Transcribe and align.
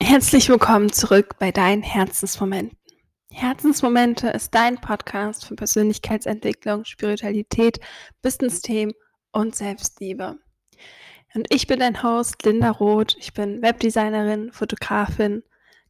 Herzlich 0.00 0.48
willkommen 0.48 0.92
zurück 0.92 1.36
bei 1.38 1.50
deinen 1.50 1.82
Herzensmomenten. 1.82 2.78
Herzensmomente 3.30 4.28
ist 4.28 4.54
dein 4.54 4.80
Podcast 4.80 5.44
für 5.44 5.56
Persönlichkeitsentwicklung, 5.56 6.84
Spiritualität, 6.84 7.80
Business-Themen 8.22 8.94
und 9.32 9.56
Selbstliebe. 9.56 10.38
Und 11.34 11.52
ich 11.52 11.66
bin 11.66 11.80
dein 11.80 12.02
Host 12.02 12.42
Linda 12.44 12.70
Roth. 12.70 13.16
Ich 13.18 13.34
bin 13.34 13.60
Webdesignerin, 13.60 14.52
Fotografin, 14.52 15.42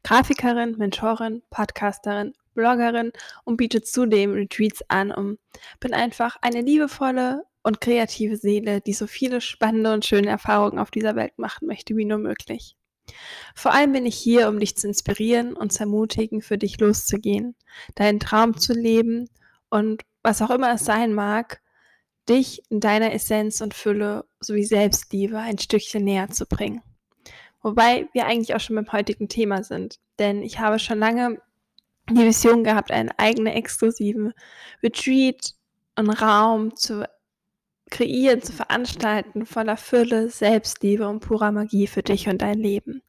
Grafikerin, 0.02 0.76
Mentorin, 0.78 1.42
Podcasterin, 1.50 2.32
Bloggerin 2.54 3.12
und 3.44 3.58
biete 3.58 3.82
zudem 3.82 4.32
Retreats 4.32 4.82
an 4.88 5.12
und 5.12 5.38
bin 5.80 5.92
einfach 5.92 6.36
eine 6.40 6.62
liebevolle 6.62 7.44
und 7.62 7.82
kreative 7.82 8.36
Seele, 8.36 8.80
die 8.80 8.94
so 8.94 9.06
viele 9.06 9.42
spannende 9.42 9.92
und 9.92 10.06
schöne 10.06 10.28
Erfahrungen 10.28 10.78
auf 10.78 10.90
dieser 10.90 11.14
Welt 11.14 11.38
machen 11.38 11.68
möchte 11.68 11.94
wie 11.94 12.06
nur 12.06 12.18
möglich. 12.18 12.77
Vor 13.54 13.72
allem 13.72 13.92
bin 13.92 14.06
ich 14.06 14.16
hier, 14.16 14.48
um 14.48 14.58
dich 14.58 14.76
zu 14.76 14.86
inspirieren 14.88 15.54
und 15.54 15.72
zu 15.72 15.80
ermutigen, 15.80 16.42
für 16.42 16.58
dich 16.58 16.78
loszugehen, 16.78 17.54
deinen 17.94 18.20
Traum 18.20 18.56
zu 18.56 18.72
leben 18.72 19.28
und 19.68 20.02
was 20.22 20.42
auch 20.42 20.50
immer 20.50 20.72
es 20.74 20.84
sein 20.84 21.14
mag, 21.14 21.60
dich 22.28 22.62
in 22.70 22.80
deiner 22.80 23.12
Essenz 23.12 23.60
und 23.60 23.74
Fülle 23.74 24.24
sowie 24.40 24.64
Selbstliebe 24.64 25.38
ein 25.38 25.58
Stückchen 25.58 26.04
näher 26.04 26.28
zu 26.28 26.46
bringen. 26.46 26.82
Wobei 27.62 28.08
wir 28.12 28.26
eigentlich 28.26 28.54
auch 28.54 28.60
schon 28.60 28.76
beim 28.76 28.92
heutigen 28.92 29.28
Thema 29.28 29.64
sind, 29.64 29.98
denn 30.18 30.42
ich 30.42 30.58
habe 30.58 30.78
schon 30.78 30.98
lange 30.98 31.40
die 32.10 32.24
Vision 32.24 32.64
gehabt, 32.64 32.90
einen 32.90 33.10
eigenen 33.16 33.52
exklusiven 33.52 34.32
Retreat 34.82 35.54
und 35.96 36.10
Raum 36.10 36.76
zu 36.76 37.08
kreieren, 37.88 38.42
zu 38.42 38.52
veranstalten, 38.52 39.46
voller 39.46 39.76
Fülle, 39.76 40.30
Selbstliebe 40.30 41.08
und 41.08 41.20
purer 41.20 41.52
Magie 41.52 41.86
für 41.86 42.02
dich 42.02 42.28
und 42.28 42.42
dein 42.42 42.58
Leben. 42.58 43.02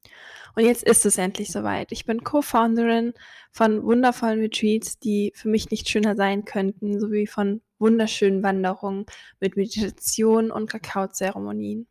Und 0.55 0.65
jetzt 0.65 0.83
ist 0.83 1.05
es 1.05 1.17
endlich 1.17 1.51
soweit. 1.51 1.91
Ich 1.91 2.05
bin 2.05 2.23
Co-Founderin 2.23 3.13
von 3.51 3.83
wundervollen 3.83 4.41
Retreats, 4.41 4.99
die 4.99 5.31
für 5.35 5.47
mich 5.47 5.69
nicht 5.71 5.87
schöner 5.87 6.15
sein 6.15 6.45
könnten, 6.45 6.99
sowie 6.99 7.27
von 7.27 7.61
wunderschönen 7.77 8.43
Wanderungen 8.43 9.05
mit 9.39 9.55
Meditation 9.55 10.51
und 10.51 10.69
Kakaozeremonien. 10.69 11.87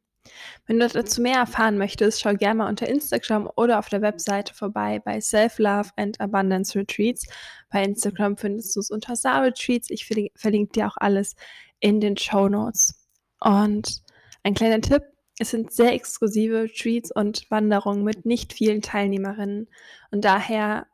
Wenn 0.67 0.79
du 0.79 0.87
dazu 0.87 1.23
mehr 1.23 1.39
erfahren 1.39 1.79
möchtest, 1.79 2.21
schau 2.21 2.35
gerne 2.35 2.57
mal 2.57 2.69
unter 2.69 2.89
Instagram 2.89 3.49
oder 3.57 3.79
auf 3.79 3.89
der 3.89 4.03
Webseite 4.03 4.55
vorbei 4.55 5.01
bei 5.03 5.21
Self-Love 5.21 5.91
and 5.97 6.21
Abundance 6.21 6.79
Retreats. 6.79 7.27
Bei 7.71 7.83
Instagram 7.83 8.37
findest 8.37 8.77
du 8.77 8.81
es 8.81 8.91
unter 8.91 9.17
Sa 9.17 9.41
Retreats. 9.41 9.89
Ich 9.91 10.07
verlinke 10.07 10.73
dir 10.73 10.87
auch 10.89 10.97
alles 10.97 11.35
in 11.81 12.01
den 12.01 12.17
Show 12.17 12.49
Notes. 12.49 13.07
Und 13.41 14.03
ein 14.43 14.55
kleiner 14.55 14.81
Tipp, 14.81 15.03
es 15.39 15.51
sind 15.51 15.73
sehr 15.73 15.93
exklusive 15.93 16.69
Treats 16.75 17.13
und 17.13 17.49
Wanderungen 17.51 18.03
mit 18.03 18.27
nicht 18.27 18.53
vielen 18.53 18.83
Teilnehmerinnen. 18.83 19.69
Und 20.11 20.25
daher 20.25 20.87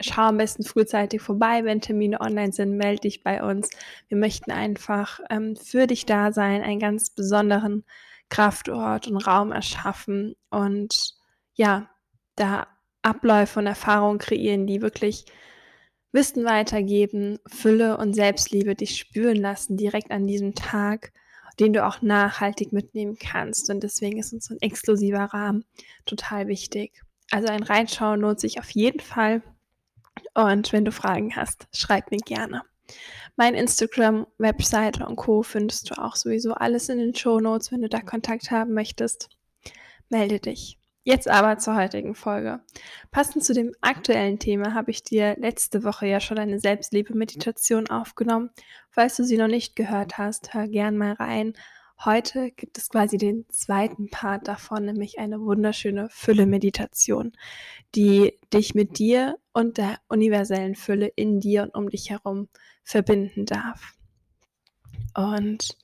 schau 0.00 0.22
am 0.22 0.36
besten 0.36 0.64
frühzeitig 0.64 1.22
vorbei, 1.22 1.64
wenn 1.64 1.80
Termine 1.80 2.20
online 2.20 2.52
sind, 2.52 2.76
melde 2.76 3.02
dich 3.02 3.22
bei 3.22 3.42
uns. 3.42 3.70
Wir 4.08 4.18
möchten 4.18 4.50
einfach 4.50 5.20
ähm, 5.30 5.56
für 5.56 5.86
dich 5.86 6.06
da 6.06 6.32
sein, 6.32 6.62
einen 6.62 6.80
ganz 6.80 7.10
besonderen 7.10 7.84
Kraftort 8.28 9.06
und 9.08 9.18
Raum 9.18 9.52
erschaffen 9.52 10.34
und 10.50 11.14
ja, 11.54 11.90
da 12.34 12.66
Abläufe 13.02 13.58
und 13.58 13.66
Erfahrungen 13.66 14.18
kreieren, 14.18 14.66
die 14.66 14.80
wirklich 14.80 15.26
Wissen 16.12 16.44
weitergeben, 16.44 17.38
Fülle 17.46 17.96
und 17.96 18.14
Selbstliebe 18.14 18.74
dich 18.74 18.98
spüren 18.98 19.36
lassen, 19.36 19.76
direkt 19.76 20.10
an 20.10 20.26
diesem 20.26 20.54
Tag, 20.54 21.12
den 21.58 21.72
du 21.72 21.84
auch 21.84 22.02
nachhaltig 22.02 22.72
mitnehmen 22.72 23.16
kannst. 23.18 23.70
Und 23.70 23.82
deswegen 23.82 24.18
ist 24.18 24.32
uns 24.32 24.46
so 24.46 24.54
ein 24.54 24.60
exklusiver 24.60 25.24
Rahmen 25.24 25.64
total 26.06 26.48
wichtig. 26.48 27.02
Also 27.30 27.48
ein 27.48 27.62
Reinschauen 27.62 28.20
lohnt 28.20 28.40
sich 28.40 28.58
auf 28.58 28.70
jeden 28.70 29.00
Fall. 29.00 29.42
Und 30.34 30.72
wenn 30.72 30.84
du 30.84 30.92
Fragen 30.92 31.34
hast, 31.34 31.66
schreib 31.72 32.10
mir 32.10 32.18
gerne. 32.18 32.62
Mein 33.36 33.54
Instagram, 33.54 34.26
Webseite 34.36 35.06
und 35.06 35.16
Co. 35.16 35.42
findest 35.42 35.90
du 35.90 35.94
auch 35.94 36.16
sowieso 36.16 36.52
alles 36.52 36.90
in 36.90 36.98
den 36.98 37.14
Show 37.14 37.40
Notes. 37.40 37.72
Wenn 37.72 37.80
du 37.80 37.88
da 37.88 38.00
Kontakt 38.00 38.50
haben 38.50 38.74
möchtest, 38.74 39.30
melde 40.10 40.38
dich. 40.38 40.78
Jetzt 41.04 41.28
aber 41.28 41.58
zur 41.58 41.74
heutigen 41.74 42.14
Folge. 42.14 42.60
Passend 43.10 43.44
zu 43.44 43.54
dem 43.54 43.72
aktuellen 43.80 44.38
Thema 44.38 44.72
habe 44.72 44.92
ich 44.92 45.02
dir 45.02 45.34
letzte 45.36 45.82
Woche 45.82 46.06
ja 46.06 46.20
schon 46.20 46.38
eine 46.38 46.60
Selbstliebe-Meditation 46.60 47.90
aufgenommen. 47.90 48.50
Falls 48.88 49.16
du 49.16 49.24
sie 49.24 49.36
noch 49.36 49.48
nicht 49.48 49.74
gehört 49.74 50.18
hast, 50.18 50.54
hör 50.54 50.68
gern 50.68 50.96
mal 50.96 51.14
rein. 51.14 51.54
Heute 52.04 52.52
gibt 52.52 52.78
es 52.78 52.88
quasi 52.88 53.16
den 53.16 53.46
zweiten 53.48 54.10
Part 54.10 54.46
davon, 54.46 54.84
nämlich 54.84 55.18
eine 55.18 55.40
wunderschöne 55.40 56.08
Fülle-Meditation, 56.08 57.32
die 57.96 58.38
dich 58.52 58.74
mit 58.76 58.98
dir 58.98 59.38
und 59.52 59.78
der 59.78 59.98
universellen 60.08 60.76
Fülle 60.76 61.08
in 61.08 61.40
dir 61.40 61.64
und 61.64 61.74
um 61.74 61.90
dich 61.90 62.10
herum 62.10 62.48
verbinden 62.84 63.44
darf. 63.44 63.94
Und 65.14 65.76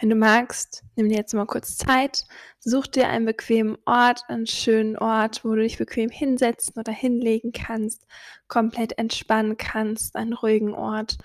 wenn 0.00 0.08
du 0.08 0.16
magst, 0.16 0.82
nimm 0.96 1.10
dir 1.10 1.16
jetzt 1.16 1.34
mal 1.34 1.46
kurz 1.46 1.76
Zeit, 1.76 2.24
such 2.58 2.86
dir 2.86 3.08
einen 3.08 3.26
bequemen 3.26 3.76
Ort, 3.84 4.22
einen 4.28 4.46
schönen 4.46 4.96
Ort, 4.96 5.44
wo 5.44 5.54
du 5.54 5.62
dich 5.62 5.76
bequem 5.76 6.08
hinsetzen 6.08 6.74
oder 6.78 6.92
hinlegen 6.92 7.52
kannst, 7.52 8.06
komplett 8.48 8.96
entspannen 8.98 9.58
kannst, 9.58 10.16
einen 10.16 10.32
ruhigen 10.32 10.72
Ort 10.72 11.18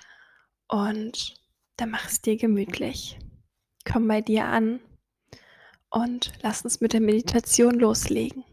und 0.68 1.36
dann 1.78 1.92
mach 1.92 2.08
es 2.08 2.22
dir 2.22 2.36
gemütlich. 2.36 3.18
Komm 3.90 4.08
bei 4.08 4.22
dir 4.22 4.46
an 4.46 4.82
und 5.90 6.34
lass 6.42 6.64
uns 6.64 6.82
mit 6.82 6.92
der 6.92 7.02
Meditation 7.02 7.76
loslegen. 7.76 8.44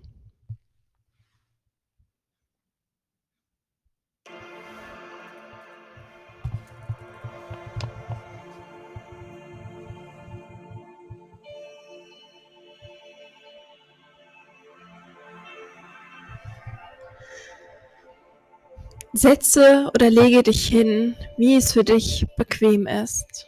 Setze 19.15 19.91
oder 19.95 20.09
lege 20.09 20.43
dich 20.43 20.67
hin, 20.67 21.17
wie 21.37 21.57
es 21.57 21.73
für 21.73 21.85
dich 21.85 22.27
bequem 22.39 22.87
ist. 22.87 23.47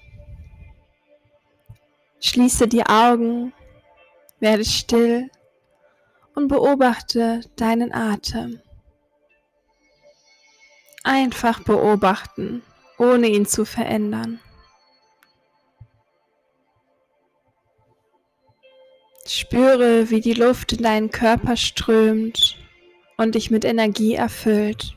Schließe 2.21 2.69
die 2.69 2.85
Augen, 2.85 3.55
werde 4.41 4.65
still 4.65 5.31
und 6.35 6.49
beobachte 6.49 7.41
deinen 7.57 7.95
Atem. 7.95 8.61
Einfach 11.03 11.63
beobachten, 11.63 12.63
ohne 12.99 13.29
ihn 13.29 13.47
zu 13.47 13.65
verändern. 13.65 14.41
Spüre, 19.27 20.11
wie 20.11 20.21
die 20.21 20.35
Luft 20.35 20.75
in 20.75 20.83
deinen 20.83 21.11
Körper 21.11 21.57
strömt 21.57 22.59
und 23.17 23.35
dich 23.35 23.51
mit 23.51 23.65
Energie 23.65 24.15
erfüllt. 24.15 24.95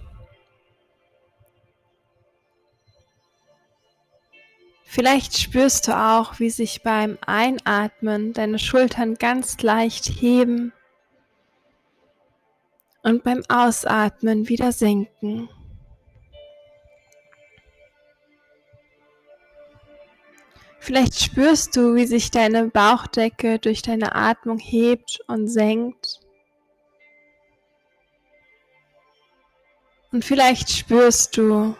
Vielleicht 4.98 5.38
spürst 5.38 5.88
du 5.88 5.96
auch, 5.96 6.40
wie 6.40 6.50
sich 6.50 6.82
beim 6.82 7.20
Einatmen 7.24 8.34
deine 8.34 8.58
Schultern 8.58 9.14
ganz 9.14 9.62
leicht 9.62 10.06
heben 10.06 10.74
und 13.04 13.24
beim 13.24 13.44
Ausatmen 13.48 14.50
wieder 14.50 14.72
senken. 14.72 15.50
Vielleicht 20.80 21.22
spürst 21.22 21.76
du, 21.76 21.94
wie 21.94 22.08
sich 22.08 22.32
deine 22.32 22.70
Bauchdecke 22.70 23.60
durch 23.60 23.84
deine 23.84 24.16
Atmung 24.16 24.58
hebt 24.58 25.20
und 25.28 25.48
senkt. 25.48 26.22
Und 30.12 30.26
vielleicht 30.26 30.72
spürst 30.72 31.38
du, 31.38 31.78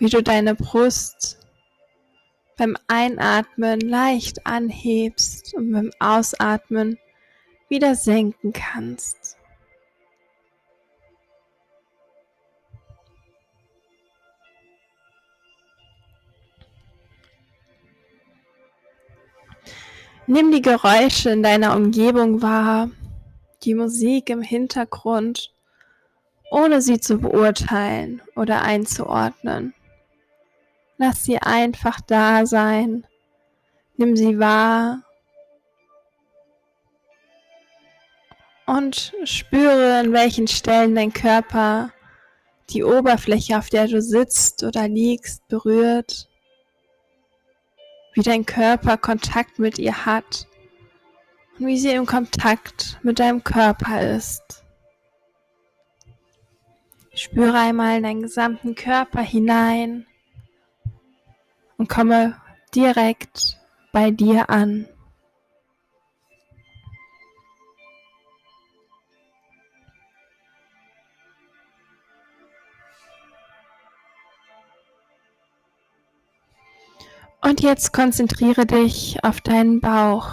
wie 0.00 0.08
du 0.08 0.24
deine 0.24 0.56
Brust 0.56 1.38
beim 2.62 2.76
Einatmen 2.86 3.80
leicht 3.80 4.46
anhebst 4.46 5.52
und 5.54 5.72
beim 5.72 5.90
Ausatmen 5.98 6.96
wieder 7.68 7.96
senken 7.96 8.52
kannst. 8.52 9.36
Nimm 20.28 20.52
die 20.52 20.62
Geräusche 20.62 21.30
in 21.30 21.42
deiner 21.42 21.74
Umgebung 21.74 22.42
wahr, 22.42 22.90
die 23.64 23.74
Musik 23.74 24.30
im 24.30 24.40
Hintergrund, 24.40 25.52
ohne 26.52 26.80
sie 26.80 27.00
zu 27.00 27.18
beurteilen 27.18 28.22
oder 28.36 28.62
einzuordnen. 28.62 29.74
Lass 30.98 31.24
sie 31.24 31.38
einfach 31.38 32.00
da 32.00 32.46
sein. 32.46 33.06
Nimm 33.96 34.16
sie 34.16 34.38
wahr. 34.38 35.02
Und 38.66 39.12
spüre, 39.24 39.98
an 39.98 40.12
welchen 40.12 40.46
Stellen 40.46 40.94
dein 40.94 41.12
Körper 41.12 41.92
die 42.70 42.84
Oberfläche, 42.84 43.58
auf 43.58 43.68
der 43.68 43.86
du 43.86 44.00
sitzt 44.00 44.62
oder 44.62 44.88
liegst, 44.88 45.46
berührt. 45.48 46.28
Wie 48.14 48.22
dein 48.22 48.46
Körper 48.46 48.96
Kontakt 48.96 49.58
mit 49.58 49.78
ihr 49.78 50.06
hat 50.06 50.46
und 51.58 51.66
wie 51.66 51.78
sie 51.78 51.90
im 51.92 52.06
Kontakt 52.06 52.98
mit 53.02 53.18
deinem 53.18 53.42
Körper 53.42 54.16
ist. 54.16 54.64
Spüre 57.14 57.58
einmal 57.58 57.98
in 57.98 58.02
deinen 58.04 58.22
gesamten 58.22 58.74
Körper 58.74 59.20
hinein 59.20 60.06
und 61.82 61.88
komme 61.88 62.36
direkt 62.76 63.58
bei 63.90 64.12
dir 64.12 64.48
an. 64.50 64.86
Und 77.40 77.60
jetzt 77.62 77.92
konzentriere 77.92 78.64
dich 78.64 79.18
auf 79.24 79.40
deinen 79.40 79.80
Bauch. 79.80 80.28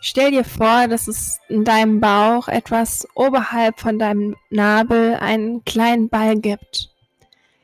Stell 0.00 0.30
dir 0.30 0.44
vor, 0.44 0.88
dass 0.88 1.06
es 1.06 1.38
in 1.50 1.64
deinem 1.64 2.00
Bauch 2.00 2.48
etwas 2.48 3.06
oberhalb 3.14 3.78
von 3.78 3.98
deinem 3.98 4.36
Nabel 4.48 5.16
einen 5.16 5.62
kleinen 5.66 6.08
Ball 6.08 6.40
gibt, 6.40 6.94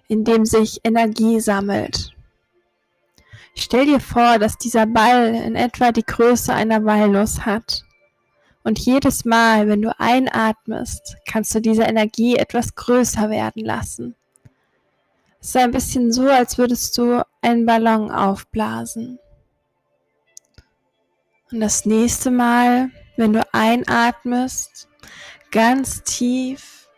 in 0.08 0.24
dem 0.24 0.44
sich 0.44 0.80
Energie 0.84 1.40
sammelt. 1.40 2.14
Stell 3.56 3.86
dir 3.86 4.00
vor, 4.00 4.38
dass 4.38 4.58
dieser 4.58 4.86
Ball 4.86 5.34
in 5.34 5.54
etwa 5.54 5.92
die 5.92 6.04
Größe 6.04 6.52
einer 6.52 6.84
Walnuss 6.84 7.46
hat. 7.46 7.84
Und 8.64 8.78
jedes 8.78 9.24
Mal, 9.24 9.68
wenn 9.68 9.82
du 9.82 9.98
einatmest, 10.00 11.16
kannst 11.26 11.54
du 11.54 11.60
diese 11.60 11.82
Energie 11.82 12.36
etwas 12.36 12.74
größer 12.74 13.30
werden 13.30 13.64
lassen. 13.64 14.16
Es 15.40 15.48
ist 15.48 15.56
ein 15.56 15.70
bisschen 15.70 16.10
so, 16.10 16.28
als 16.28 16.56
würdest 16.56 16.96
du 16.96 17.22
einen 17.42 17.66
Ballon 17.66 18.10
aufblasen. 18.10 19.18
Und 21.52 21.60
das 21.60 21.84
nächste 21.84 22.30
Mal, 22.30 22.90
wenn 23.16 23.34
du 23.34 23.46
einatmest, 23.52 24.88
ganz 25.50 26.02
tief, 26.02 26.88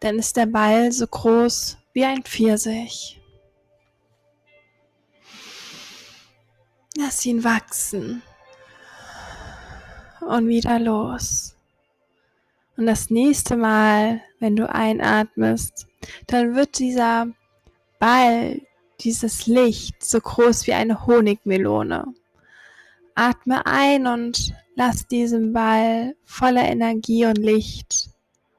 dann 0.00 0.18
ist 0.18 0.36
der 0.36 0.46
Ball 0.46 0.92
so 0.92 1.06
groß 1.06 1.78
wie 1.94 2.04
ein 2.04 2.22
Pfirsich. 2.22 3.20
Lass 6.96 7.24
ihn 7.24 7.42
wachsen 7.42 8.22
und 10.20 10.48
wieder 10.48 10.78
los. 10.78 11.56
Und 12.76 12.86
das 12.86 13.10
nächste 13.10 13.56
Mal, 13.56 14.20
wenn 14.40 14.56
du 14.56 14.68
einatmest, 14.68 15.86
dann 16.26 16.56
wird 16.56 16.78
dieser 16.78 17.28
Ball, 18.00 18.60
dieses 19.00 19.46
Licht 19.46 20.04
so 20.04 20.20
groß 20.20 20.66
wie 20.66 20.74
eine 20.74 21.06
Honigmelone. 21.06 22.12
Atme 23.14 23.64
ein 23.66 24.08
und 24.08 24.52
lass 24.74 25.06
diesen 25.06 25.52
Ball 25.52 26.16
voller 26.24 26.64
Energie 26.64 27.26
und 27.26 27.38
Licht 27.38 28.10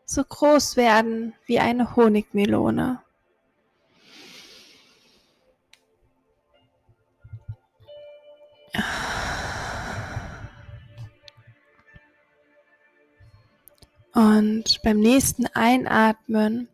so 0.06 0.24
groß 0.24 0.78
werden 0.78 1.34
wie 1.46 1.60
eine 1.60 1.96
Honigmelone. 1.96 3.05
Und 14.13 14.81
beim 14.81 15.00
nächsten 15.00 15.45
Einatmen 15.48 16.69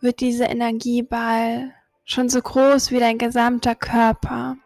wird 0.00 0.20
dieser 0.20 0.48
Energieball 0.48 1.74
schon 2.04 2.28
so 2.28 2.40
groß 2.40 2.90
wie 2.92 3.00
dein 3.00 3.18
gesamter 3.18 3.74
Körper. 3.74 4.56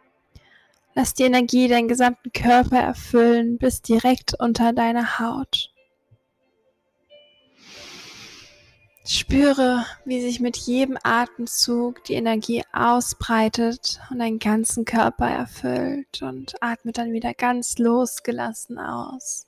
Lass 0.94 1.14
die 1.14 1.25
Energie 1.25 1.66
deinen 1.66 1.88
gesamten 1.88 2.31
Körper 2.32 2.78
erfüllen 2.78 3.58
bis 3.58 3.82
direkt 3.82 4.34
unter 4.38 4.72
deiner 4.72 5.19
Haut. 5.19 5.74
Spüre, 9.06 9.85
wie 10.06 10.23
sich 10.23 10.41
mit 10.41 10.56
jedem 10.56 10.97
Atemzug 11.03 12.03
die 12.05 12.15
Energie 12.15 12.62
ausbreitet 12.73 14.01
und 14.11 14.19
deinen 14.19 14.39
ganzen 14.39 14.87
Körper 14.87 15.29
erfüllt 15.29 16.23
und 16.23 16.55
atme 16.62 16.93
dann 16.93 17.12
wieder 17.12 17.35
ganz 17.35 17.77
losgelassen 17.77 18.79
aus. 18.79 19.47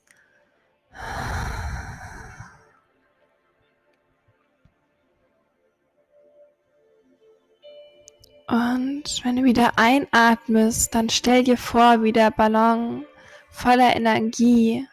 Und 8.47 9.03
wenn 9.23 9.37
du 9.37 9.43
wieder 9.43 9.71
einatmest, 9.77 10.93
dann 10.93 11.09
stell 11.09 11.43
dir 11.43 11.57
vor, 11.57 12.03
wie 12.03 12.13
der 12.13 12.29
Ballon 12.29 13.05
voller 13.49 13.95
Energie 13.95 14.87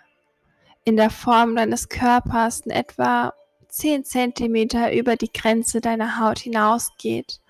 in 0.84 0.96
der 0.96 1.10
Form 1.10 1.54
deines 1.54 1.90
Körpers 1.90 2.60
in 2.60 2.70
etwa 2.70 3.34
10 3.74 4.04
Zentimeter 4.04 4.92
über 4.92 5.16
die 5.16 5.32
Grenze 5.32 5.80
deiner 5.80 6.20
Haut 6.20 6.38
hinausgeht 6.38 7.40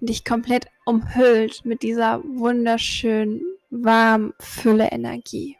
und 0.00 0.08
dich 0.08 0.24
komplett 0.24 0.66
umhüllt 0.86 1.66
mit 1.66 1.82
dieser 1.82 2.22
wunderschönen, 2.24 3.42
warmen 3.68 4.32
Fülle 4.40 4.88
Energie. 4.90 5.58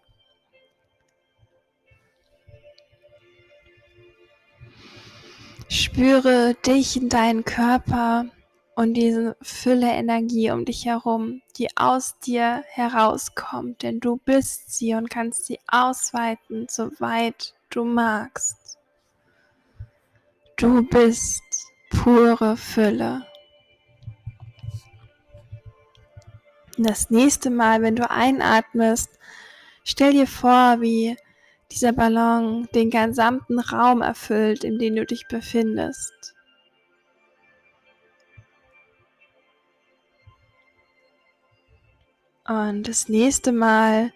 Spüre 5.69 6.55
dich 6.67 6.97
in 6.97 7.11
deinen 7.11 7.45
Körper 7.45 8.25
und 8.77 8.95
diese 8.95 9.37
Fülle 9.43 9.93
Energie 9.93 10.51
um 10.51 10.65
dich 10.65 10.87
herum, 10.87 11.43
die 11.59 11.69
aus 11.77 12.19
dir 12.21 12.65
herauskommt, 12.69 13.83
denn 13.83 14.01
du 14.01 14.17
bist 14.17 14.75
sie 14.75 14.95
und 14.95 15.11
kannst 15.11 15.45
sie 15.45 15.59
ausweiten, 15.67 16.67
soweit 16.71 17.53
du 17.69 17.85
magst. 17.85 18.64
Du 20.57 20.83
bist 20.85 21.43
pure 21.91 22.57
Fülle. 22.57 23.27
Das 26.79 27.11
nächste 27.11 27.51
Mal, 27.51 27.83
wenn 27.83 27.97
du 27.97 28.09
einatmest, 28.09 29.19
stell 29.83 30.13
dir 30.13 30.29
vor, 30.29 30.81
wie 30.81 31.17
dieser 31.73 31.93
Ballon 31.93 32.69
den 32.73 32.91
gesamten 32.91 33.59
Raum 33.59 34.01
erfüllt, 34.01 34.63
in 34.63 34.79
dem 34.79 34.95
du 34.95 35.05
dich 35.05 35.27
befindest. 35.27 36.35
Und 42.47 42.87
das 42.87 43.09
nächste 43.09 43.51
Mal, 43.51 44.13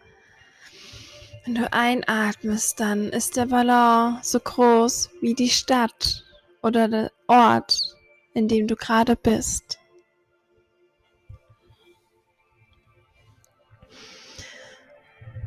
wenn 1.44 1.56
du 1.56 1.72
einatmest, 1.72 2.78
dann 2.78 3.08
ist 3.08 3.36
der 3.36 3.46
Ballon 3.46 4.18
so 4.22 4.38
groß 4.38 5.10
wie 5.20 5.34
die 5.34 5.50
Stadt 5.50 6.27
oder 6.62 6.88
der 6.88 7.12
Ort, 7.26 7.96
in 8.34 8.48
dem 8.48 8.66
du 8.66 8.76
gerade 8.76 9.16
bist. 9.16 9.78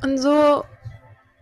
Und 0.03 0.17
so 0.17 0.63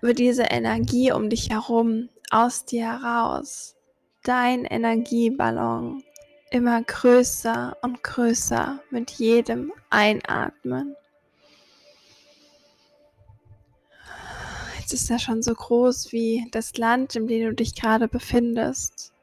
wird 0.01 0.19
diese 0.19 0.43
Energie 0.43 1.11
um 1.11 1.29
dich 1.29 1.49
herum 1.49 2.09
aus 2.29 2.65
dir 2.65 3.01
heraus, 3.01 3.75
dein 4.23 4.65
Energieballon, 4.65 6.03
immer 6.51 6.83
größer 6.83 7.77
und 7.81 8.03
größer 8.03 8.81
mit 8.89 9.11
jedem 9.11 9.71
Einatmen. 9.89 10.95
Jetzt 14.79 14.93
ist 14.93 15.11
er 15.11 15.19
schon 15.19 15.41
so 15.41 15.53
groß 15.53 16.11
wie 16.11 16.47
das 16.51 16.75
Land, 16.77 17.15
in 17.15 17.27
dem 17.27 17.49
du 17.49 17.55
dich 17.55 17.75
gerade 17.75 18.07
befindest. 18.07 19.13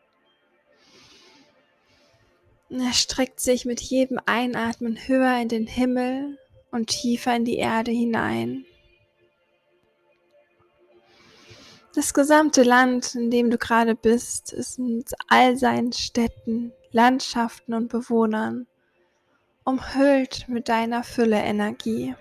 Er 2.68 2.92
streckt 2.92 3.40
sich 3.40 3.64
mit 3.64 3.80
jedem 3.80 4.18
Einatmen 4.26 4.96
höher 5.06 5.40
in 5.40 5.49
den 5.49 5.66
Himmel 5.66 6.38
und 6.70 6.88
tiefer 6.88 7.37
in 7.37 7.44
die 7.44 7.56
Erde 7.56 7.90
hinein. 7.90 8.64
Das 11.94 12.12
gesamte 12.12 12.62
Land, 12.62 13.14
in 13.14 13.30
dem 13.30 13.50
du 13.50 13.56
gerade 13.56 13.94
bist, 13.94 14.52
ist 14.52 14.78
mit 14.78 15.12
all 15.28 15.56
seinen 15.56 15.92
Städten, 15.92 16.73
Landschaften 16.90 17.73
und 17.73 17.88
Bewohnern 17.88 18.66
umhüllt 19.64 20.49
mit 20.49 20.68
deiner 20.68 21.02
Fülle 21.02 21.38
Energie. 21.38 22.14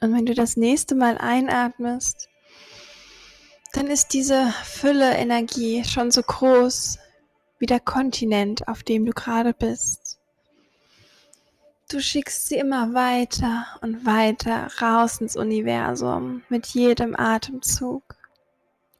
Und 0.00 0.14
wenn 0.14 0.24
du 0.24 0.34
das 0.34 0.56
nächste 0.56 0.94
Mal 0.94 1.18
einatmest, 1.18 2.29
dann 3.72 3.86
ist 3.86 4.12
diese 4.12 4.52
Fülle 4.64 5.14
Energie 5.14 5.84
schon 5.84 6.10
so 6.10 6.22
groß 6.22 6.98
wie 7.58 7.66
der 7.66 7.80
Kontinent, 7.80 8.66
auf 8.66 8.82
dem 8.82 9.04
du 9.04 9.12
gerade 9.12 9.52
bist. 9.52 10.18
Du 11.90 12.00
schickst 12.00 12.46
sie 12.46 12.56
immer 12.56 12.94
weiter 12.94 13.66
und 13.80 14.06
weiter 14.06 14.68
raus 14.80 15.20
ins 15.20 15.36
Universum 15.36 16.42
mit 16.48 16.66
jedem 16.68 17.14
Atemzug. 17.16 18.16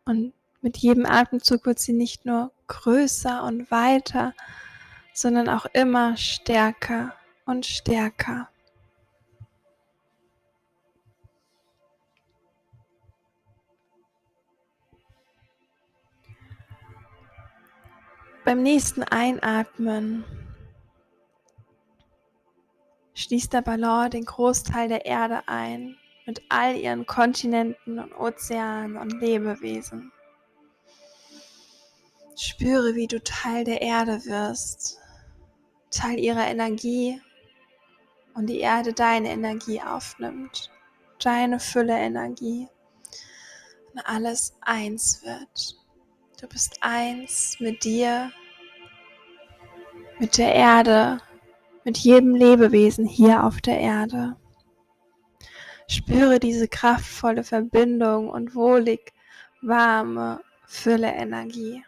Und 0.05 0.33
mit 0.61 0.77
jedem 0.77 1.07
Atemzug 1.07 1.67
wird 1.67 1.79
sie 1.79 1.93
nicht 1.93 2.27
nur 2.27 2.51
größer 2.67 3.45
und 3.45 3.71
weiter, 3.71 4.35
sondern 5.15 5.49
auch 5.49 5.67
immer 5.73 6.17
stärker 6.17 7.15
und 7.47 7.65
stärker. 7.65 8.50
Beim 18.51 18.65
nächsten 18.65 19.05
Einatmen 19.05 20.25
schließt 23.15 23.53
der 23.53 23.63
Ballon 23.63 24.11
den 24.11 24.25
Großteil 24.25 24.89
der 24.89 25.07
Erde 25.07 25.47
ein 25.47 25.97
mit 26.27 26.43
all 26.49 26.75
ihren 26.75 27.07
Kontinenten 27.07 28.01
und 28.01 28.13
Ozeanen 28.13 28.97
und 28.97 29.21
Lebewesen. 29.21 30.11
Spüre, 32.35 32.97
wie 32.97 33.07
du 33.07 33.23
Teil 33.23 33.63
der 33.63 33.83
Erde 33.83 34.25
wirst, 34.25 34.99
Teil 35.93 36.19
ihrer 36.19 36.49
Energie 36.49 37.23
und 38.35 38.49
die 38.49 38.59
Erde 38.59 38.93
deine 38.93 39.31
Energie 39.31 39.81
aufnimmt, 39.81 40.73
deine 41.21 41.61
Fülle 41.61 41.97
Energie 41.97 42.67
und 43.93 44.01
alles 44.01 44.57
eins 44.61 45.23
wird. 45.23 45.77
Du 46.41 46.49
bist 46.49 46.79
eins 46.81 47.57
mit 47.61 47.85
dir, 47.85 48.33
mit 50.21 50.37
der 50.37 50.55
Erde, 50.55 51.19
mit 51.85 51.97
jedem 51.97 52.35
Lebewesen 52.35 53.07
hier 53.07 53.43
auf 53.43 53.63
der 53.63 53.81
Erde. 53.81 54.37
Spüre 55.89 56.39
diese 56.39 56.69
kraftvolle 56.69 57.43
Verbindung 57.43 58.29
und 58.29 58.55
wohlig 58.55 59.13
warme 59.63 60.41
Fülle 60.67 61.11
Energie. 61.11 61.83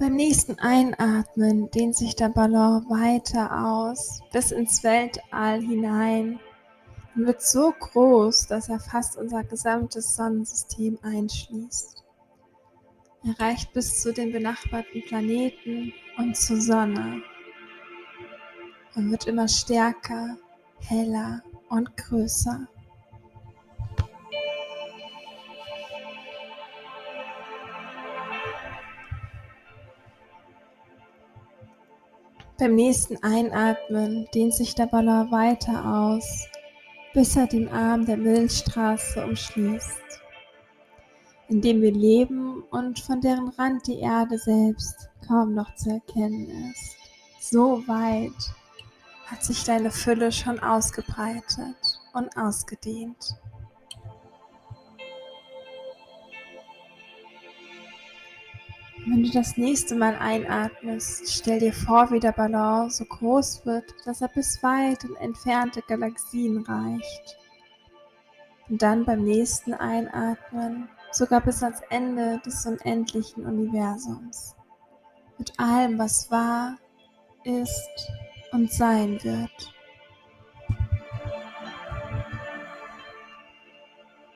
Beim 0.00 0.14
nächsten 0.14 0.58
Einatmen 0.58 1.70
dehnt 1.72 1.94
sich 1.94 2.16
der 2.16 2.30
Ballon 2.30 2.88
weiter 2.88 3.66
aus 3.66 4.22
bis 4.32 4.50
ins 4.50 4.82
Weltall 4.82 5.60
hinein 5.60 6.40
und 7.14 7.26
wird 7.26 7.42
so 7.42 7.70
groß, 7.78 8.46
dass 8.46 8.70
er 8.70 8.80
fast 8.80 9.18
unser 9.18 9.44
gesamtes 9.44 10.16
Sonnensystem 10.16 10.98
einschließt. 11.02 12.02
Er 13.26 13.38
reicht 13.44 13.74
bis 13.74 14.00
zu 14.00 14.14
den 14.14 14.32
benachbarten 14.32 15.02
Planeten 15.02 15.92
und 16.16 16.34
zur 16.34 16.62
Sonne 16.62 17.20
und 18.94 19.10
wird 19.10 19.26
immer 19.26 19.48
stärker, 19.48 20.38
heller 20.78 21.42
und 21.68 21.94
größer. 21.98 22.66
Beim 32.60 32.74
nächsten 32.74 33.16
Einatmen 33.22 34.28
dehnt 34.34 34.52
sich 34.52 34.74
der 34.74 34.84
Ballon 34.84 35.32
weiter 35.32 35.82
aus, 35.82 36.46
bis 37.14 37.34
er 37.34 37.46
den 37.46 37.70
Arm 37.70 38.04
der 38.04 38.18
Milchstraße 38.18 39.24
umschließt, 39.24 40.20
in 41.48 41.62
dem 41.62 41.80
wir 41.80 41.90
leben 41.90 42.62
und 42.70 43.00
von 43.00 43.22
deren 43.22 43.48
Rand 43.48 43.86
die 43.86 44.00
Erde 44.00 44.36
selbst 44.36 45.08
kaum 45.26 45.54
noch 45.54 45.74
zu 45.76 45.88
erkennen 45.88 46.50
ist. 46.70 46.96
So 47.40 47.82
weit 47.88 48.52
hat 49.24 49.42
sich 49.42 49.64
deine 49.64 49.90
Fülle 49.90 50.30
schon 50.30 50.60
ausgebreitet 50.60 51.98
und 52.12 52.36
ausgedehnt. 52.36 53.36
Wenn 59.10 59.24
du 59.24 59.30
das 59.30 59.56
nächste 59.56 59.96
Mal 59.96 60.14
einatmest, 60.14 61.28
stell 61.32 61.58
dir 61.58 61.72
vor, 61.72 62.12
wie 62.12 62.20
der 62.20 62.30
Ballon 62.30 62.88
so 62.90 63.04
groß 63.04 63.66
wird, 63.66 63.84
dass 64.04 64.20
er 64.20 64.28
bis 64.28 64.62
weit 64.62 65.02
in 65.02 65.16
entfernte 65.16 65.82
Galaxien 65.82 66.58
reicht. 66.58 67.36
Und 68.68 68.80
dann 68.80 69.04
beim 69.04 69.24
nächsten 69.24 69.74
Einatmen 69.74 70.88
sogar 71.10 71.40
bis 71.40 71.60
ans 71.64 71.80
Ende 71.90 72.40
des 72.46 72.64
unendlichen 72.64 73.46
Universums. 73.46 74.54
Mit 75.38 75.58
allem, 75.58 75.98
was 75.98 76.30
war, 76.30 76.78
ist 77.42 78.12
und 78.52 78.70
sein 78.70 79.18
wird. 79.24 79.74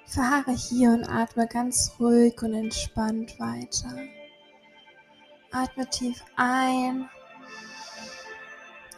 Fahre 0.04 0.50
hier 0.50 0.90
und 0.90 1.04
atme 1.04 1.46
ganz 1.46 1.92
ruhig 2.00 2.42
und 2.42 2.54
entspannt 2.54 3.38
weiter. 3.38 4.23
Atme 5.54 5.88
tief 5.88 6.24
ein 6.34 7.08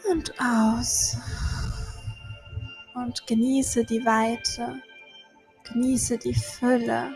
und 0.09 0.33
aus. 0.41 1.15
Und 2.95 3.27
genieße 3.27 3.85
die 3.85 4.03
Weite, 4.03 4.81
genieße 5.71 6.17
die 6.17 6.33
Fülle 6.33 7.15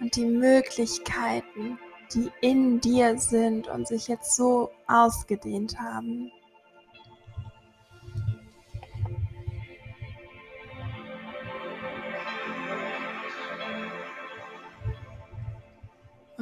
und 0.00 0.14
die 0.16 0.26
Möglichkeiten, 0.26 1.78
die 2.12 2.30
in 2.42 2.78
dir 2.78 3.18
sind 3.18 3.68
und 3.68 3.88
sich 3.88 4.08
jetzt 4.08 4.36
so 4.36 4.70
ausgedehnt 4.86 5.78
haben. 5.78 6.30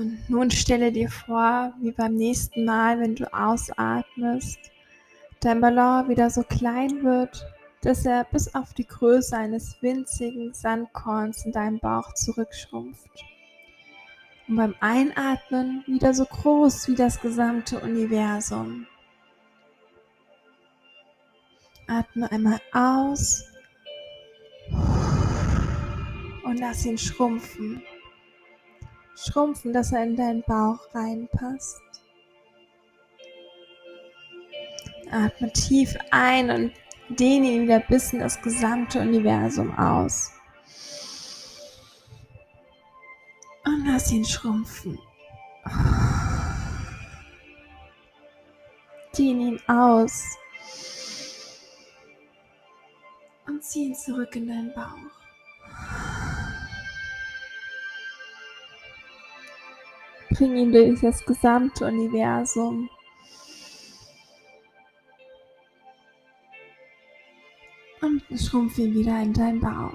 Und 0.00 0.30
nun 0.30 0.50
stelle 0.50 0.92
dir 0.92 1.10
vor, 1.10 1.74
wie 1.78 1.92
beim 1.92 2.14
nächsten 2.14 2.64
Mal, 2.64 2.98
wenn 3.00 3.16
du 3.16 3.30
ausatmest, 3.34 4.58
dein 5.40 5.60
Ballon 5.60 6.08
wieder 6.08 6.30
so 6.30 6.42
klein 6.42 7.04
wird, 7.04 7.44
dass 7.82 8.06
er 8.06 8.24
bis 8.24 8.54
auf 8.54 8.72
die 8.72 8.86
Größe 8.86 9.36
eines 9.36 9.76
winzigen 9.82 10.54
Sandkorns 10.54 11.44
in 11.44 11.52
deinem 11.52 11.80
Bauch 11.80 12.14
zurückschrumpft. 12.14 13.10
Und 14.48 14.56
beim 14.56 14.74
Einatmen 14.80 15.84
wieder 15.86 16.14
so 16.14 16.24
groß 16.24 16.88
wie 16.88 16.94
das 16.94 17.20
gesamte 17.20 17.78
Universum. 17.80 18.86
Atme 21.88 22.32
einmal 22.32 22.58
aus 22.72 23.44
und 26.42 26.58
lass 26.58 26.86
ihn 26.86 26.96
schrumpfen 26.96 27.82
schrumpfen, 29.24 29.72
dass 29.72 29.92
er 29.92 30.02
in 30.04 30.16
deinen 30.16 30.42
Bauch 30.42 30.78
reinpasst. 30.94 31.80
Atme 35.10 35.52
tief 35.52 35.96
ein 36.10 36.50
und 36.50 36.72
dehne 37.08 37.48
ihn 37.48 37.62
wieder 37.62 37.80
bis 37.80 38.12
in 38.12 38.20
das 38.20 38.40
gesamte 38.40 39.00
Universum 39.00 39.76
aus. 39.76 40.30
Und 43.64 43.86
lass 43.86 44.10
ihn 44.12 44.24
schrumpfen. 44.24 44.98
Dehne 49.18 49.42
ihn 49.48 49.60
aus. 49.66 50.24
Und 53.46 53.64
zieh 53.64 53.86
ihn 53.86 53.94
zurück 53.94 54.34
in 54.36 54.46
deinen 54.46 54.72
Bauch. 54.72 55.19
Bring 60.30 60.56
ihn 60.56 60.72
durch 60.72 61.00
das 61.00 61.24
gesamte 61.24 61.86
Universum. 61.86 62.88
Und 68.00 68.22
schrumpf 68.40 68.78
ihn 68.78 68.94
wieder 68.94 69.20
in 69.20 69.32
deinen 69.32 69.60
Bauch. 69.60 69.92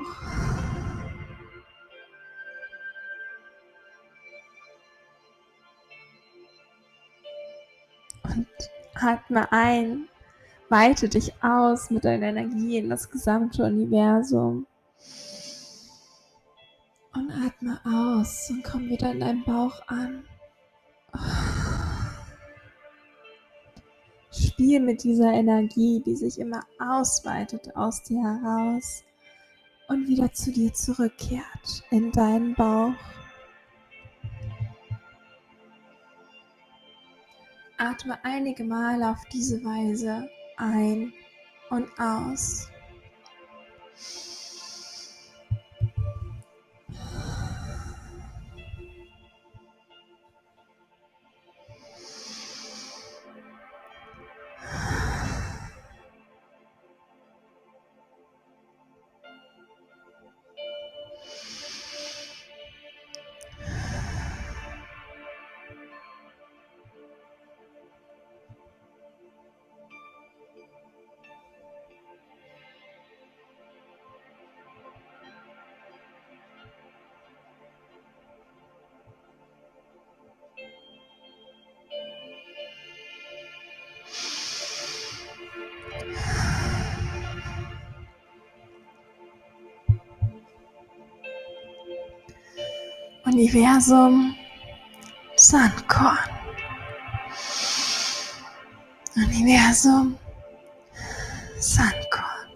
Und 8.23 8.47
atme 8.93 9.51
ein, 9.51 10.07
weite 10.69 11.09
dich 11.09 11.33
aus 11.43 11.89
mit 11.89 12.05
deiner 12.05 12.27
Energie 12.27 12.77
in 12.77 12.89
das 12.89 13.09
gesamte 13.09 13.63
Universum. 13.63 14.67
Und 17.15 17.31
atme 17.31 17.79
aus 17.85 18.49
und 18.49 18.63
komm 18.63 18.89
wieder 18.89 19.11
in 19.11 19.21
deinen 19.21 19.43
Bauch 19.45 19.81
an. 19.87 20.25
Spiel 24.31 24.81
mit 24.81 25.03
dieser 25.03 25.31
Energie, 25.31 26.03
die 26.05 26.15
sich 26.15 26.39
immer 26.39 26.61
ausweitet 26.77 27.75
aus 27.75 28.03
dir 28.03 28.21
heraus. 28.21 29.03
und 29.87 30.07
wieder 30.07 30.31
zu 30.33 30.51
dir 30.51 30.73
zurückkehrt 30.73 31.83
in 31.91 32.11
deinen 32.11 32.55
Bauch. 32.55 32.93
Atme 37.77 38.17
einige 38.23 38.63
Male 38.63 39.11
auf 39.11 39.23
diese 39.31 39.63
Weise 39.63 40.27
ein 40.57 41.13
und 41.69 41.87
aus. 41.99 42.67
Universum 93.35 94.33
Sandkorn. 95.35 96.17
Universum 99.17 100.17
Sandkorn. 101.59 102.47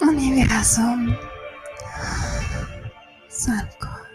Universum 0.00 1.16
Sandkorn. 3.28 4.06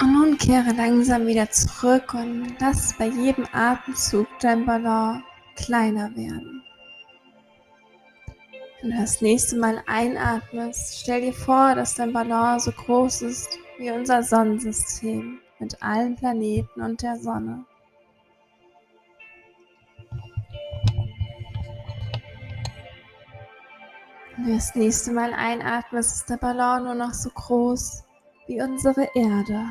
Und 0.00 0.12
nun 0.14 0.38
kehre 0.38 0.72
langsam 0.72 1.26
wieder 1.26 1.50
zurück 1.50 2.14
und 2.14 2.56
lass 2.60 2.96
bei 2.96 3.08
jedem 3.08 3.46
Atemzug 3.52 4.26
dein 4.40 4.64
Ballon 4.64 5.22
kleiner 5.54 6.16
werden. 6.16 6.53
Wenn 8.84 8.90
du 8.90 8.98
das 8.98 9.22
nächste 9.22 9.56
Mal 9.56 9.82
einatmest, 9.86 11.00
stell 11.00 11.22
dir 11.22 11.32
vor, 11.32 11.74
dass 11.74 11.94
dein 11.94 12.12
Ballon 12.12 12.60
so 12.60 12.70
groß 12.70 13.22
ist 13.22 13.58
wie 13.78 13.90
unser 13.90 14.22
Sonnensystem 14.22 15.38
mit 15.58 15.82
allen 15.82 16.14
Planeten 16.16 16.82
und 16.82 17.00
der 17.00 17.16
Sonne. 17.16 17.64
Wenn 24.36 24.44
du 24.44 24.52
das 24.52 24.74
nächste 24.74 25.12
Mal 25.12 25.32
einatmest, 25.32 26.16
ist 26.16 26.28
der 26.28 26.36
Ballon 26.36 26.84
nur 26.84 26.94
noch 26.94 27.14
so 27.14 27.30
groß 27.30 28.04
wie 28.48 28.60
unsere 28.60 29.08
Erde. 29.14 29.64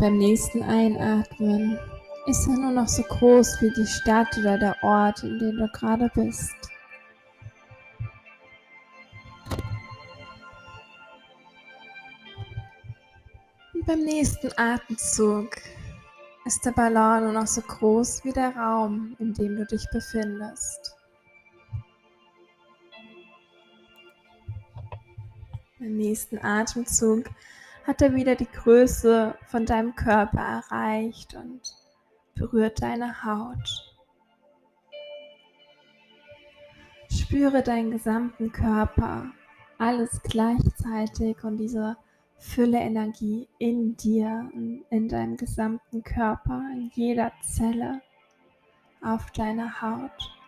Beim 0.00 0.16
nächsten 0.16 0.62
Einatmen 0.62 1.78
ist 2.26 2.46
er 2.46 2.54
nur 2.54 2.70
noch 2.70 2.88
so 2.88 3.02
groß 3.02 3.60
wie 3.60 3.70
die 3.70 3.86
Stadt 3.86 4.34
oder 4.38 4.56
der 4.56 4.76
Ort, 4.82 5.22
in 5.22 5.38
dem 5.38 5.58
du 5.58 5.68
gerade 5.68 6.10
bist. 6.14 6.54
Und 13.74 13.84
beim 13.86 14.00
nächsten 14.00 14.50
Atemzug 14.56 15.50
ist 16.46 16.64
der 16.64 16.72
Ballon 16.72 17.24
nur 17.24 17.32
noch 17.32 17.46
so 17.46 17.60
groß 17.60 18.24
wie 18.24 18.32
der 18.32 18.56
Raum, 18.56 19.14
in 19.18 19.34
dem 19.34 19.56
du 19.56 19.66
dich 19.66 19.86
befindest. 19.92 20.96
Beim 25.78 25.94
nächsten 25.94 26.38
Atemzug 26.38 27.26
hat 27.90 28.02
er 28.02 28.14
wieder 28.14 28.36
die 28.36 28.46
Größe 28.46 29.34
von 29.48 29.66
deinem 29.66 29.96
Körper 29.96 30.38
erreicht 30.38 31.34
und 31.34 31.60
berührt 32.36 32.80
deine 32.80 33.24
Haut. 33.24 33.96
Spüre 37.10 37.64
deinen 37.64 37.90
gesamten 37.90 38.52
Körper, 38.52 39.32
alles 39.78 40.22
gleichzeitig 40.22 41.42
und 41.42 41.56
diese 41.56 41.96
Fülle 42.38 42.78
Energie 42.78 43.48
in 43.58 43.96
dir, 43.96 44.48
in 44.90 45.08
deinem 45.08 45.36
gesamten 45.36 46.04
Körper, 46.04 46.62
in 46.72 46.92
jeder 46.94 47.32
Zelle, 47.42 48.02
auf 49.02 49.32
deiner 49.32 49.82
Haut. 49.82 50.38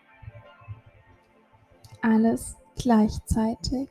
Alles 2.01 2.55
gleichzeitig. 2.77 3.89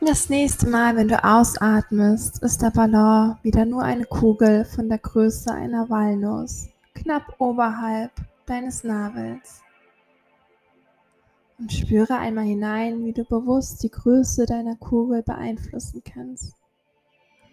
Das 0.00 0.28
nächste 0.28 0.68
Mal, 0.68 0.94
wenn 0.94 1.08
du 1.08 1.24
ausatmest, 1.24 2.40
ist 2.44 2.62
der 2.62 2.70
Ballon 2.70 3.36
wieder 3.42 3.64
nur 3.64 3.82
eine 3.82 4.04
Kugel 4.04 4.64
von 4.64 4.88
der 4.88 4.98
Größe 4.98 5.52
einer 5.52 5.90
Walnuss, 5.90 6.68
knapp 6.94 7.34
oberhalb 7.38 8.12
deines 8.46 8.84
Nabels. 8.84 9.60
Und 11.58 11.72
spüre 11.72 12.16
einmal 12.16 12.44
hinein, 12.44 13.04
wie 13.04 13.12
du 13.12 13.24
bewusst 13.24 13.82
die 13.82 13.90
Größe 13.90 14.46
deiner 14.46 14.76
Kugel 14.76 15.24
beeinflussen 15.24 16.00
kannst, 16.04 16.54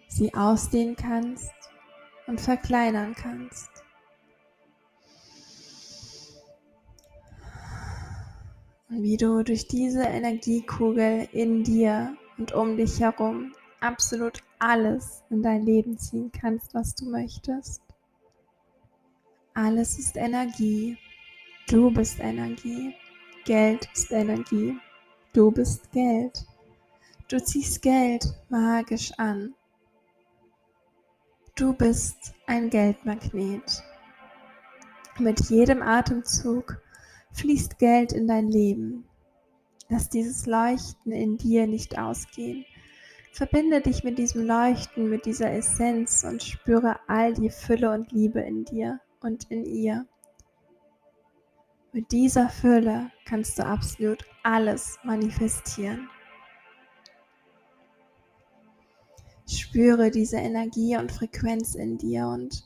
sie 0.06 0.32
ausdehnen 0.32 0.94
kannst 0.94 1.50
und 2.28 2.40
verkleinern 2.40 3.16
kannst. 3.16 3.70
Und 8.88 9.02
wie 9.02 9.16
du 9.16 9.42
durch 9.42 9.66
diese 9.66 10.04
Energiekugel 10.04 11.28
in 11.32 11.64
dir 11.64 12.16
und 12.38 12.52
um 12.52 12.76
dich 12.76 13.00
herum 13.00 13.52
absolut 13.80 14.42
alles 14.58 15.22
in 15.30 15.42
dein 15.42 15.64
Leben 15.64 15.98
ziehen 15.98 16.30
kannst, 16.32 16.74
was 16.74 16.94
du 16.94 17.06
möchtest. 17.10 17.82
Alles 19.54 19.98
ist 19.98 20.16
Energie. 20.16 20.98
Du 21.68 21.90
bist 21.90 22.20
Energie. 22.20 22.94
Geld 23.44 23.88
ist 23.94 24.10
Energie. 24.12 24.76
Du 25.32 25.50
bist 25.50 25.90
Geld. 25.92 26.44
Du 27.28 27.42
ziehst 27.42 27.82
Geld 27.82 28.24
magisch 28.48 29.12
an. 29.18 29.54
Du 31.54 31.72
bist 31.72 32.34
ein 32.46 32.68
Geldmagnet. 32.70 33.82
Mit 35.18 35.40
jedem 35.48 35.82
Atemzug 35.82 36.82
fließt 37.32 37.78
Geld 37.78 38.12
in 38.12 38.28
dein 38.28 38.48
Leben. 38.48 39.08
Lass 39.88 40.08
dieses 40.08 40.46
Leuchten 40.46 41.12
in 41.12 41.36
dir 41.36 41.66
nicht 41.66 41.98
ausgehen. 41.98 42.64
Verbinde 43.32 43.80
dich 43.80 44.02
mit 44.02 44.18
diesem 44.18 44.46
Leuchten, 44.46 45.10
mit 45.10 45.26
dieser 45.26 45.52
Essenz 45.52 46.24
und 46.24 46.42
spüre 46.42 46.98
all 47.06 47.34
die 47.34 47.50
Fülle 47.50 47.92
und 47.92 48.10
Liebe 48.10 48.40
in 48.40 48.64
dir 48.64 49.00
und 49.20 49.50
in 49.50 49.64
ihr. 49.64 50.06
Mit 51.92 52.10
dieser 52.12 52.48
Fülle 52.48 53.10
kannst 53.26 53.58
du 53.58 53.64
absolut 53.64 54.24
alles 54.42 54.98
manifestieren. 55.04 56.08
Spüre 59.46 60.10
diese 60.10 60.38
Energie 60.38 60.96
und 60.96 61.12
Frequenz 61.12 61.74
in 61.74 61.98
dir 61.98 62.26
und 62.26 62.64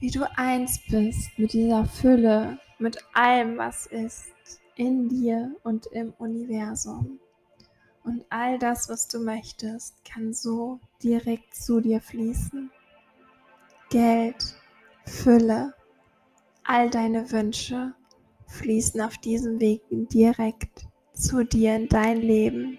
wie 0.00 0.10
du 0.10 0.24
eins 0.36 0.80
bist 0.90 1.38
mit 1.38 1.52
dieser 1.52 1.84
Fülle, 1.84 2.58
mit 2.78 2.98
allem, 3.14 3.58
was 3.58 3.86
ist 3.86 4.32
in 4.78 5.08
dir 5.08 5.54
und 5.64 5.86
im 5.86 6.14
Universum. 6.18 7.18
Und 8.04 8.24
all 8.30 8.58
das, 8.58 8.88
was 8.88 9.08
du 9.08 9.18
möchtest, 9.18 10.02
kann 10.04 10.32
so 10.32 10.80
direkt 11.02 11.54
zu 11.54 11.80
dir 11.80 12.00
fließen. 12.00 12.70
Geld, 13.90 14.54
Fülle, 15.04 15.74
all 16.64 16.88
deine 16.90 17.30
Wünsche 17.32 17.92
fließen 18.46 19.00
auf 19.00 19.18
diesem 19.18 19.60
Weg 19.60 19.82
direkt 19.90 20.86
zu 21.12 21.44
dir 21.44 21.74
in 21.74 21.88
dein 21.88 22.22
Leben. 22.22 22.78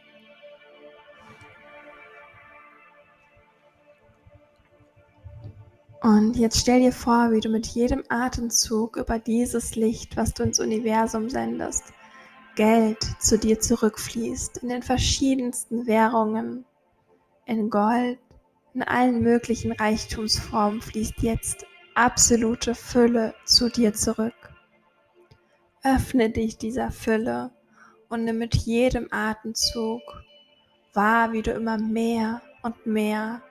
Und 6.10 6.38
jetzt 6.38 6.58
stell 6.58 6.80
dir 6.80 6.92
vor, 6.92 7.32
wie 7.32 7.40
du 7.40 7.50
mit 7.50 7.68
jedem 7.68 8.04
Atemzug 8.10 8.98
über 8.98 9.20
dieses 9.20 9.76
Licht, 9.76 10.18
was 10.18 10.34
du 10.34 10.42
ins 10.42 10.60
Universum 10.60 11.30
sendest, 11.30 11.94
Geld 12.56 12.98
zu 13.20 13.38
dir 13.38 13.60
zurückfließt, 13.60 14.58
in 14.58 14.70
den 14.70 14.82
verschiedensten 14.82 15.86
Währungen, 15.86 16.66
in 17.46 17.70
Gold, 17.70 18.18
in 18.74 18.82
allen 18.82 19.22
möglichen 19.22 19.72
Reichtumsformen 19.72 20.82
fließt 20.82 21.22
jetzt 21.22 21.68
absolute 21.94 22.74
Fülle 22.74 23.36
zu 23.46 23.70
dir 23.70 23.94
zurück. 23.94 24.34
Öffne 25.84 26.32
dich 26.32 26.58
dieser 26.58 26.90
Fülle 26.90 27.52
und 28.10 28.24
nimm 28.24 28.40
mit 28.40 28.56
jedem 28.56 29.10
Atemzug 29.12 30.02
wahr, 30.96 31.34
wie 31.34 31.44
du 31.44 31.52
immer 31.52 31.78
mehr 31.78 32.42
und 32.64 32.88
mehr 32.88 33.44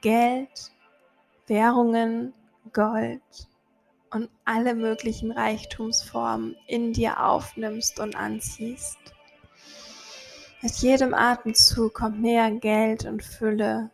Geld, 0.00 0.73
Währungen, 1.46 2.32
Gold 2.72 3.20
und 4.10 4.30
alle 4.44 4.74
möglichen 4.74 5.32
Reichtumsformen 5.32 6.56
in 6.66 6.92
dir 6.92 7.24
aufnimmst 7.24 8.00
und 8.00 8.16
anziehst. 8.16 8.98
Mit 10.62 10.72
jedem 10.76 11.12
Atemzug 11.12 11.94
kommt 11.94 12.20
mehr 12.20 12.50
Geld 12.50 13.04
und 13.04 13.22
Fülle 13.22 13.90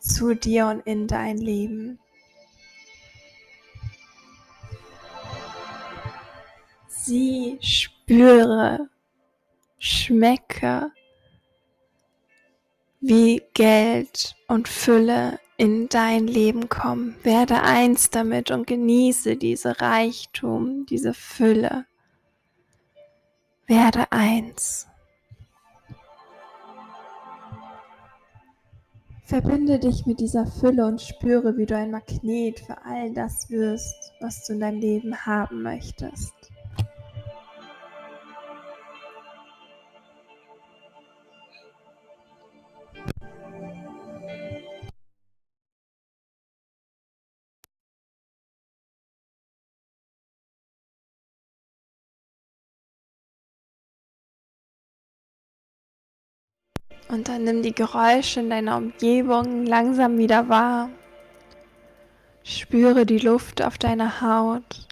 zu 0.00 0.34
dir 0.34 0.66
und 0.66 0.80
in 0.80 1.06
dein 1.06 1.38
Leben. 1.38 2.00
Sieh, 6.88 7.58
spüre, 7.60 8.88
schmecke, 9.78 10.90
wie 13.00 13.42
Geld 13.54 14.34
und 14.48 14.66
Fülle 14.66 15.38
in 15.56 15.88
dein 15.88 16.26
Leben 16.26 16.68
kommen. 16.68 17.16
Werde 17.22 17.62
eins 17.62 18.10
damit 18.10 18.50
und 18.50 18.66
genieße 18.66 19.36
diese 19.36 19.80
Reichtum, 19.80 20.86
diese 20.86 21.14
Fülle. 21.14 21.86
Werde 23.66 24.12
eins. 24.12 24.86
Verbinde 29.24 29.80
dich 29.80 30.06
mit 30.06 30.20
dieser 30.20 30.46
Fülle 30.46 30.86
und 30.86 31.00
spüre, 31.00 31.56
wie 31.56 31.66
du 31.66 31.76
ein 31.76 31.90
Magnet 31.90 32.60
für 32.60 32.84
all 32.84 33.12
das 33.12 33.50
wirst, 33.50 34.12
was 34.20 34.46
du 34.46 34.52
in 34.52 34.60
deinem 34.60 34.78
Leben 34.78 35.26
haben 35.26 35.62
möchtest. 35.62 36.35
Und 57.08 57.28
dann 57.28 57.44
nimm 57.44 57.62
die 57.62 57.74
Geräusche 57.74 58.40
in 58.40 58.50
deiner 58.50 58.76
Umgebung 58.76 59.64
langsam 59.64 60.18
wieder 60.18 60.48
wahr. 60.48 60.90
Spüre 62.42 63.06
die 63.06 63.18
Luft 63.18 63.62
auf 63.62 63.78
deiner 63.78 64.20
Haut. 64.20 64.88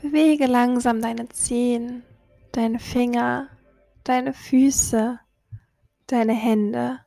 Bewege 0.00 0.46
langsam 0.46 1.00
deine 1.00 1.28
Zehen, 1.28 2.02
deine 2.52 2.78
Finger, 2.78 3.48
deine 4.04 4.32
Füße, 4.32 5.18
deine 6.06 6.34
Hände 6.34 7.00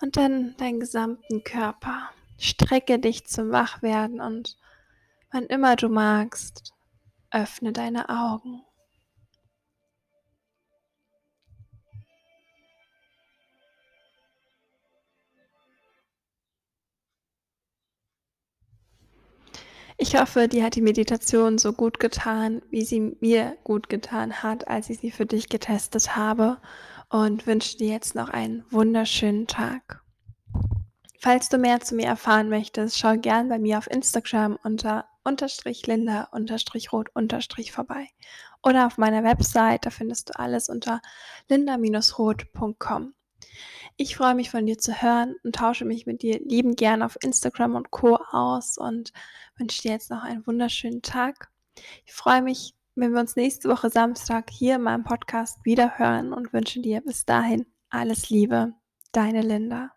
und 0.00 0.16
dann 0.16 0.56
deinen 0.56 0.80
gesamten 0.80 1.44
Körper. 1.44 2.10
Strecke 2.38 2.98
dich 2.98 3.26
zum 3.26 3.50
Wachwerden 3.52 4.20
und 4.20 4.56
wann 5.30 5.44
immer 5.44 5.76
du 5.76 5.88
magst, 5.88 6.72
öffne 7.30 7.72
deine 7.72 8.08
Augen. 8.08 8.62
Ich 20.02 20.16
hoffe, 20.16 20.48
dir 20.48 20.64
hat 20.64 20.76
die 20.76 20.80
Meditation 20.80 21.58
so 21.58 21.74
gut 21.74 22.00
getan, 22.00 22.62
wie 22.70 22.86
sie 22.86 23.18
mir 23.20 23.58
gut 23.64 23.90
getan 23.90 24.42
hat, 24.42 24.66
als 24.66 24.88
ich 24.88 24.98
sie 24.98 25.10
für 25.10 25.26
dich 25.26 25.50
getestet 25.50 26.16
habe 26.16 26.56
und 27.10 27.46
wünsche 27.46 27.76
dir 27.76 27.88
jetzt 27.88 28.14
noch 28.14 28.30
einen 28.30 28.64
wunderschönen 28.70 29.46
Tag. 29.46 30.02
Falls 31.18 31.50
du 31.50 31.58
mehr 31.58 31.80
zu 31.80 31.94
mir 31.94 32.06
erfahren 32.06 32.48
möchtest, 32.48 32.98
schau 32.98 33.18
gern 33.18 33.50
bei 33.50 33.58
mir 33.58 33.76
auf 33.76 33.90
Instagram 33.90 34.58
unter 34.64 35.04
unterstrich 35.22 35.86
linda 35.86 36.28
unterstrich 36.32 36.94
rot 36.94 37.10
unterstrich 37.12 37.70
vorbei 37.70 38.08
oder 38.62 38.86
auf 38.86 38.96
meiner 38.96 39.22
Website, 39.22 39.84
da 39.84 39.90
findest 39.90 40.30
du 40.30 40.38
alles 40.38 40.70
unter 40.70 41.02
linda-rot.com. 41.50 43.12
Ich 44.02 44.16
freue 44.16 44.34
mich 44.34 44.48
von 44.48 44.64
dir 44.64 44.78
zu 44.78 45.02
hören 45.02 45.36
und 45.44 45.56
tausche 45.56 45.84
mich 45.84 46.06
mit 46.06 46.22
dir 46.22 46.40
lieben 46.42 46.74
gern 46.74 47.02
auf 47.02 47.18
Instagram 47.22 47.74
und 47.74 47.90
Co. 47.90 48.16
aus 48.30 48.78
und 48.78 49.12
wünsche 49.58 49.82
dir 49.82 49.90
jetzt 49.90 50.10
noch 50.10 50.22
einen 50.22 50.46
wunderschönen 50.46 51.02
Tag. 51.02 51.50
Ich 52.06 52.14
freue 52.14 52.40
mich, 52.40 52.74
wenn 52.94 53.12
wir 53.12 53.20
uns 53.20 53.36
nächste 53.36 53.68
Woche 53.68 53.90
Samstag 53.90 54.48
hier 54.48 54.76
in 54.76 54.84
meinem 54.84 55.04
Podcast 55.04 55.62
wieder 55.66 55.98
hören 55.98 56.32
und 56.32 56.54
wünsche 56.54 56.80
dir 56.80 57.02
bis 57.02 57.26
dahin 57.26 57.66
alles 57.90 58.30
Liebe. 58.30 58.72
Deine 59.12 59.42
Linda. 59.42 59.90